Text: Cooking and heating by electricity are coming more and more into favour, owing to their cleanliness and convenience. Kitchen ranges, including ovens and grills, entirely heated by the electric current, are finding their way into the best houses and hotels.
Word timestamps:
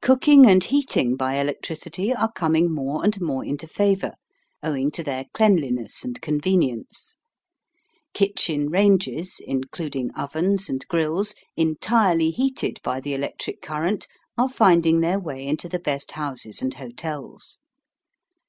Cooking 0.00 0.44
and 0.50 0.64
heating 0.64 1.14
by 1.14 1.36
electricity 1.36 2.12
are 2.12 2.32
coming 2.32 2.68
more 2.74 3.04
and 3.04 3.20
more 3.20 3.44
into 3.44 3.68
favour, 3.68 4.14
owing 4.60 4.90
to 4.90 5.04
their 5.04 5.26
cleanliness 5.34 6.02
and 6.02 6.20
convenience. 6.20 7.16
Kitchen 8.12 8.70
ranges, 8.70 9.40
including 9.46 10.10
ovens 10.16 10.68
and 10.68 10.84
grills, 10.88 11.32
entirely 11.56 12.32
heated 12.32 12.80
by 12.82 12.98
the 12.98 13.14
electric 13.14 13.62
current, 13.62 14.08
are 14.36 14.48
finding 14.48 14.98
their 15.00 15.20
way 15.20 15.46
into 15.46 15.68
the 15.68 15.78
best 15.78 16.10
houses 16.10 16.60
and 16.60 16.74
hotels. 16.74 17.58